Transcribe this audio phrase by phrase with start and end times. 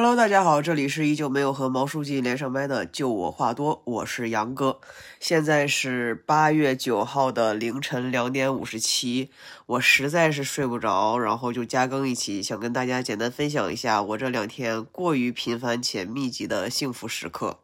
[0.00, 4.78] Hello，大家好，这里是依旧没有和毛书记连上麦的，就我话多，我是杨哥。
[5.18, 9.30] 现在是八月九号的凌晨两点五十七，
[9.66, 17.58] 我实在是睡不着，然后就加更一期，想跟大家简单分享一下我这两天过于频繁且密集的幸福时刻。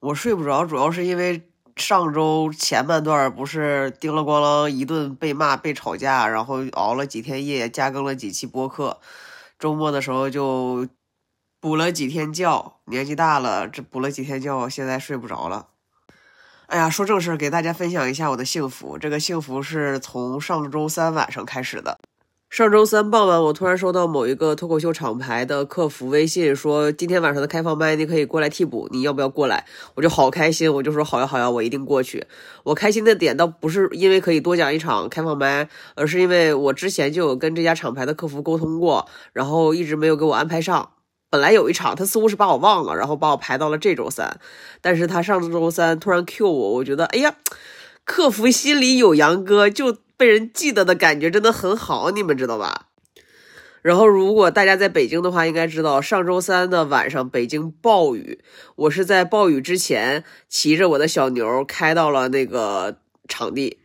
[0.00, 9.00] 我睡不着，主要是因为上周前半段不是叮了咣啷一顿被骂、被吵架，然后熬了几天夜，加更了几期播客，
[9.58, 10.86] 周末的时候就。
[11.64, 15.68] 补了几天觉，年纪大了，这补了几天觉，现在睡不着了。
[16.66, 18.98] 哎呀，说正事，给大家分享一下我的幸福。
[18.98, 21.98] 这个幸福是从上周三晚上开始的。
[22.50, 29.64] 上周三傍晚，我突然收到某一个脱口秀厂牌的客服微信，说今天晚上的开放麦你可以过来替补，你要不要过来？
[29.94, 32.26] 我就好开心，我就说好呀好呀，我一定过去。
[32.64, 40.90] 我开心的点倒不是因为可以多讲一场开放麦，而是因为我之前就有跟这家厂牌的客服沟通过，然后一直没有给我安排上。
[41.34, 44.38] 本来有一场，他似乎是把我忘了，然后把我排到了这周三。
[44.80, 47.34] 但是他上周三突然 Q 我，我觉得，哎呀，
[48.04, 52.86] 客服心里有杨哥，就被人记得的感觉真的很好，你们知道吧？
[53.82, 58.38] 然后如果大家在北京的话，应该知道上周三的晚上北京暴雨，
[58.76, 63.78] 我是在暴雨之前骑着我的小牛开到了那个场地。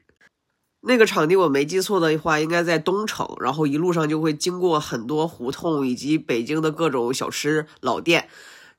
[0.82, 8.30] 那个场地我没记错的话，应该在东城，然后一路上就会经过很多胡同以及北京的各种小吃老店，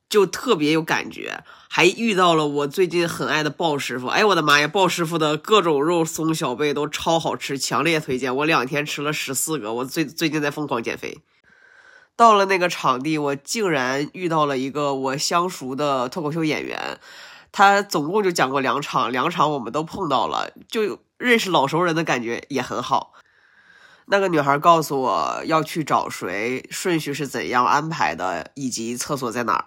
[0.08, 1.44] 就特别有感觉。
[1.68, 8.34] 还遇到了我最近很爱的鲍师傅，哎我的妈呀，鲍师傅的各种肉松小贝都超好吃，强烈推荐。
[8.34, 11.18] 我两天吃了十四个，我最最近在疯狂减肥。
[12.16, 16.98] 到了那个场地，我竟然遇到了一个我相熟的脱口秀演员，
[17.52, 21.00] 他总共就讲过两场，两场我们都碰到了，就。
[21.20, 23.12] 认识老熟人的感觉也很好。
[24.06, 29.64] 那个女孩告诉我要去找谁，顺序是怎样安排的，以及厕所在哪儿。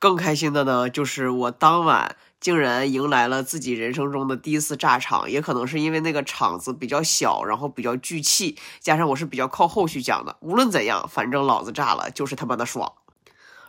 [0.00, 10.36] 更开心的呢，就是我当晚竟然迎来了自己人生中的第一次炸场，也可能是因为那个场子比较小，然后比较聚气，加上我是比较靠后去讲的。
[10.40, 12.92] 无论怎样，反正老子炸了，就是他妈的爽。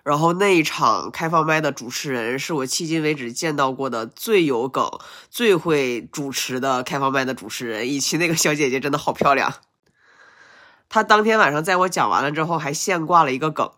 [0.07, 4.89] 然后那一场开放麦的主持人是我迄今为止见到过的最有梗、
[5.29, 7.89] 最会主持的开放麦的主持人。
[7.89, 9.55] 以及那个小姐姐真的好漂亮。
[10.87, 13.69] 她当天晚上在我讲完了之后，还现挂了一个梗。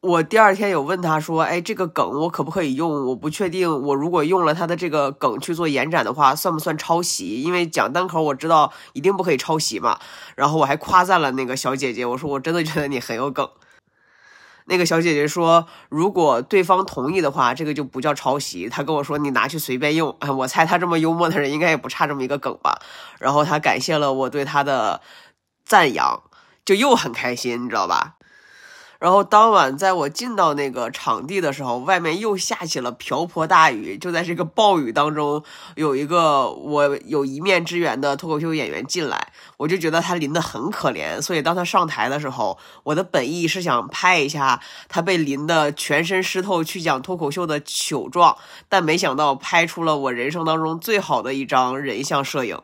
[0.00, 3.06] 我第二天有问她说：“哎，这个梗我可不可以用？
[3.06, 7.42] 我不确定，我如果用了她的这个梗去做延展的话，算不算抄袭？
[7.42, 9.98] 因为讲单口我知道一定不可以抄袭嘛。”
[10.36, 13.50] 然后我还夸赞了那个小姐姐，我说：“我真的觉得你很有梗。”
[14.68, 20.14] 那个小姐姐说：“如果对方同意的话，这个就不叫抄袭。”她跟我说：“你拿去随便用。
[20.38, 22.78] ”我猜她这么幽默的人，应该也不差这么一个梗吧。
[23.18, 25.00] 然后她感谢了我对她的
[25.64, 26.22] 赞扬，
[26.66, 28.16] 就又很开心，你知道吧？
[28.98, 33.96] 然后当晚在我进到那个场地的时候，外面又下起了瓢泼大雨。
[33.96, 35.44] 就在这个暴雨当中，
[35.76, 41.22] 有一个我有一面之缘的脱口秀演员进来，我就觉得他淋得很可怜。
[41.22, 48.36] 所以当他上台的时候，我的本意是想拍一下他被淋得全身湿透去讲脱口秀的糗状，
[48.68, 52.60] 但没想到拍出了我人生当中最好的一张人像摄影。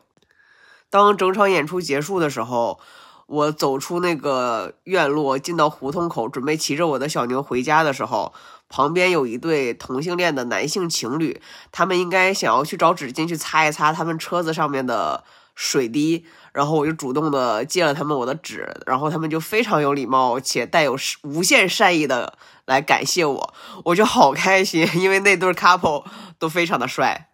[0.89, 2.81] 当整场演出结束的时候。
[3.27, 8.33] 我走出那个院落，进到胡同口，准备骑着我的小牛回家的时候，
[8.69, 11.41] 旁边有一对同性恋的男性情侣，
[11.71, 15.23] 他们应该想要去找纸巾去擦一擦他们车子上面的
[15.55, 23.53] 水滴，然后我就主动的借了他们我的纸，然后他们就非常有礼貌且带有无限善意的来感谢我，
[23.85, 26.03] 我就好开心，因为那对 couple
[26.37, 27.29] 都非常的帅。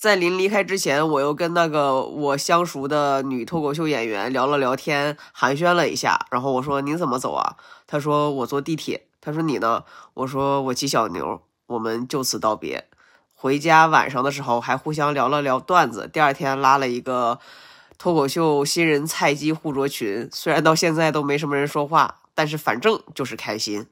[0.00, 6.24] 在临离开之前，我又跟那个我相熟的女脱口秀演员聊了聊天，寒暄了一下。
[6.30, 9.84] 然后我说：“你怎么走啊？”她说：“我坐地铁。”她说：“你呢？”
[10.14, 12.88] 我说：“我骑小牛。”我们就此道别。
[13.34, 16.08] 回家晚上的时候还互相聊了聊段子。
[16.10, 17.38] 第二天拉了一个
[17.98, 23.86] 脱口秀新人菜鸡互啄群，虽然到现在都没什么人说话，但是反正就是开心。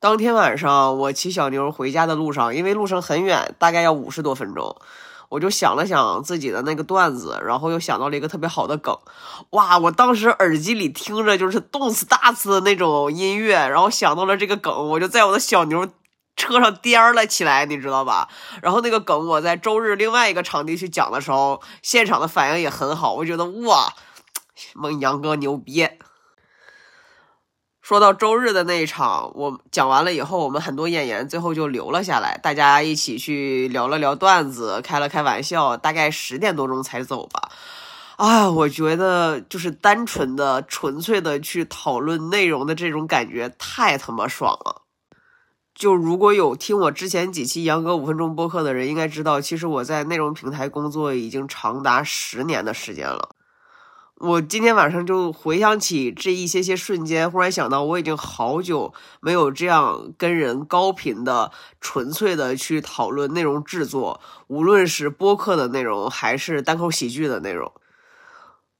[0.00, 4.74] 当天晚上，我骑小牛回家的路上，因为路程很远，大概要五十多分钟，
[5.28, 8.96] 我就想了想自己的那个段子，然后又想到了一个特别好的梗。
[9.50, 9.78] 哇！
[9.78, 15.86] 我当时耳机里听着就是动次大次的那种音乐，然后想到了这个梗，我就在我的小牛
[16.34, 18.30] 车上颠了起来，你知道吧？
[18.62, 23.92] 然后那个梗我在周日另外一个场地去讲的时候，现场的反应也很好，我觉得哇，
[24.74, 25.86] 孟杨哥牛逼！
[27.82, 37.50] 说到周日的那一场，我讲完了以后，我们很多演员最后就留了下来，大家一起去聊了聊段子，开了开玩笑，大概十点多钟才走吧。
[38.16, 44.82] 啊，我觉得就是单纯的、纯粹的去讨论内容的这种感觉太他妈爽了。
[45.74, 53.29] 就如果有听我之前几期杨哥五分钟播客的人，应该知道，其实我在内容平台工作已经长达十年的时间了。
[54.20, 61.50] 我今天晚上就回想起这一些些瞬间，忽然想到，我已经好久没有这样跟人高频的、
[61.80, 67.72] 纯粹的去讨论内容制作，无论是播客的内容，还是单口喜剧的内容。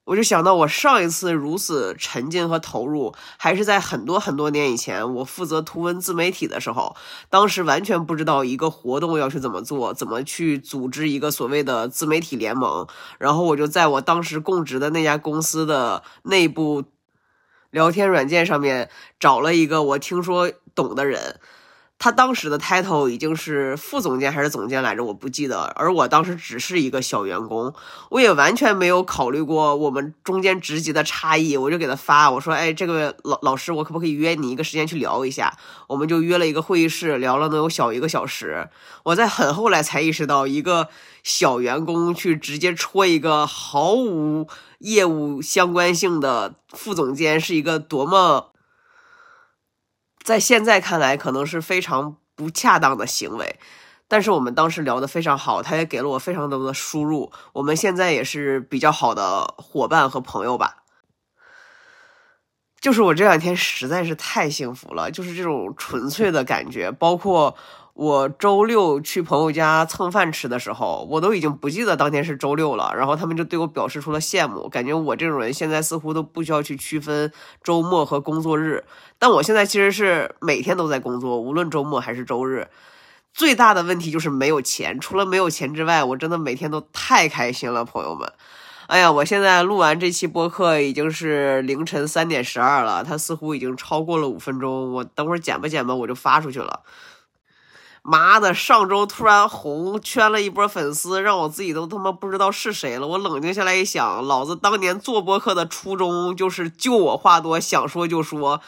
[0.05, 6.97] 我就想到，我上一次如此沉浸和投入，还是在很多很多年以前，我负责图文自媒体的时候。
[7.29, 12.89] 当时完全不知道一个活动要去怎么做，怎么去组织一个所谓的自媒体联盟。
[13.19, 16.85] 然后我就在我当时供职的那家公司的内部
[17.71, 21.39] 聊天软件上面找了一个我听说懂的人。
[22.03, 25.65] 他当时的 title 已经是副总监还是总监来着，我不记得。
[25.77, 27.75] 而我当时只是一个小员工，
[28.09, 31.59] 我也完全没有考虑过我们中间职级的差异。
[31.59, 35.55] 我就给他发，我说：“哎，这个老老师，我可不可以约你一个时间去聊一下？”
[35.89, 38.71] 我们就约了一个会议室，聊了能有小一个小时。
[39.03, 40.89] 我在很后来才意识到，一个
[41.23, 44.49] 小员工去直接戳一个毫无
[44.79, 48.50] 业务相关性的副总监，是一个多么。
[50.23, 53.59] 在现在看来，可能是非常不恰当的行为，
[54.09, 60.85] 但是我们当时聊的非常好，他也给了我非常多的输入，我们现在也是比较好的伙伴和朋友吧。
[62.81, 67.57] 就是我这两天实在是太幸福了，就是这种纯粹的感觉，包括。
[67.95, 72.93] 我周六去朋友家蹭饭吃的时候，我都已经不记得当天是周六了。
[72.97, 77.31] 然后他们就对我表示出了羡慕，感觉我这种人现在似乎都不需要去区分
[77.63, 78.85] 周末和工作日。
[79.19, 82.69] 但我现在其实是每天都在工作，无论周末还是周日。
[83.35, 88.33] 最大的问题就是没有钱，除了没有钱之外，我真的每天都太开心了，朋友们。
[88.87, 94.93] 哎呀，我现在录完这期播客已经是凌晨三点十二了，它似乎已经超过了五分钟。
[94.95, 96.81] 我等会儿剪吧剪吧，我就发出去了。
[98.03, 98.55] 妈的！
[98.55, 103.07] 上周突然红圈了一波粉丝，让我自己都他妈不知道是谁了。
[103.07, 108.61] 我冷静下来一想，老子当年做播客的初衷就是就我话多，想说就说，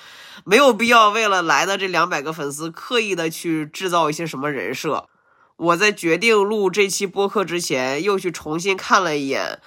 [0.44, 5.08] 没有必要为了来的这两百个粉丝刻意的去制造一些什么人设。
[5.56, 9.60] 我在决定录这期播客之前，又去重新看了一眼，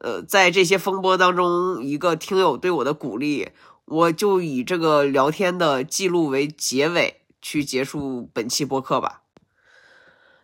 [0.00, 3.50] 呃，在这些风波当中，一个听友对我的鼓励，
[3.84, 7.21] 我就以这个聊天的记录为结尾。
[7.42, 9.22] 去结束本期播客吧。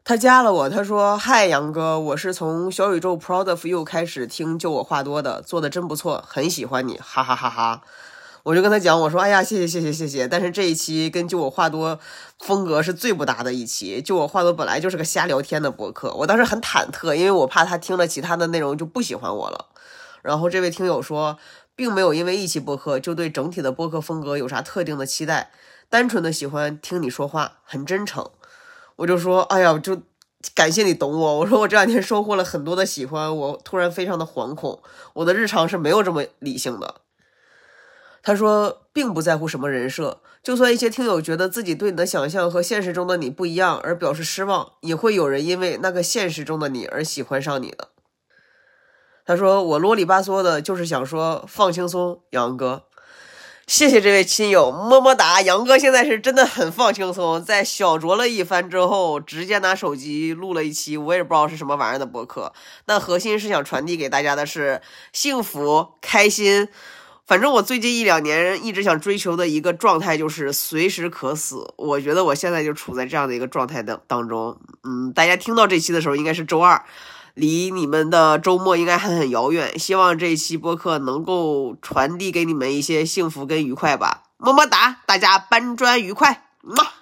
[0.05, 7.83] 他加了我，他说：“嗨，杨哥，我是从小宇宙 Proud of You 开始听，就我话多的，做的真不错，很喜欢你，哈哈哈哈。”
[8.45, 12.00] 我就跟他讲，我说：“哎呀，谢谢谢谢谢谢。”但是这一期跟就我话多
[12.39, 19.67] 风格是最不搭的一期，就我话多本来就是个瞎聊天的播客，我当时很忐忑，因为我怕他听了其他的内容就不喜欢我了。
[20.23, 21.37] 然后这位听友说，
[21.77, 25.50] 并没有因为一期播客就对整体的播客风格有啥特定的期待。
[25.90, 28.31] 单纯的喜欢听你说话，很真诚，
[28.96, 30.02] 我就说，哎呀，就
[30.55, 31.38] 感谢你懂我。
[31.38, 34.82] 我说我这两天收获了很多的喜欢，我突然非常的惶恐，
[35.14, 36.96] 我的日常是没有这么理性的。
[38.23, 47.88] 他说，并不在乎什么人设，就算一些听友觉得自己对你的想象和现实中的你不一样而表示失望，也会有人因为那个现实中的你而喜欢上你的。
[49.25, 52.85] 他说，我啰里吧嗦的，就是想说放轻松，杨哥。
[53.69, 55.43] 谢谢这位亲友，么么哒！
[55.43, 62.54] 杨哥现在是真的很放轻松，在小酌了一番之后，直接拿手机录了一期，我也不知道是什么玩意儿的博客。
[62.87, 64.81] 那核心是想传递给大家的是
[65.12, 66.69] 幸福、开心。
[67.26, 71.75] 反正我最近一两年一直想追求的一个状态就是随时可死。
[71.76, 74.59] 我觉得我现在就处在这样的一个状态的当中。
[74.83, 76.83] 嗯，大家听到这期的时候应该是周二。
[77.38, 86.98] 离你们的周末应该还很遥远，希望这一期播客能够传递给你们一些幸福跟愉快吧，么么哒，大家搬砖愉快，么。